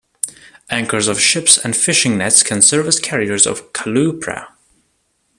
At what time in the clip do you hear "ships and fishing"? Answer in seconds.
1.21-2.17